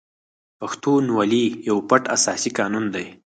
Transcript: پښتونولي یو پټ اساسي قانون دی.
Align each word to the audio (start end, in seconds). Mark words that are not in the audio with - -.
پښتونولي 0.59 1.45
یو 1.69 1.77
پټ 1.89 2.03
اساسي 2.15 2.51
قانون 2.57 2.85
دی. 2.95 3.05